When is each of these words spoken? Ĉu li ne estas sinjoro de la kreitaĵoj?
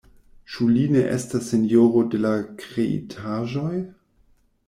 Ĉu 0.53 0.67
li 0.75 0.85
ne 0.95 1.01
estas 1.17 1.49
sinjoro 1.51 2.01
de 2.15 2.21
la 2.23 2.33
kreitaĵoj? 2.63 3.77